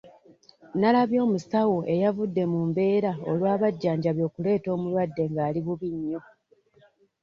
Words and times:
Nalabye 0.79 1.19
omusawo 1.25 1.77
eyavudde 1.93 2.43
mu 2.51 2.59
mbeera 2.69 3.11
olw'abajjanjabi 3.29 4.21
okuleeta 4.27 4.67
omulwadde 4.75 5.23
ng'ali 5.31 5.59
bubi 5.65 5.87
nnyo. 5.95 6.21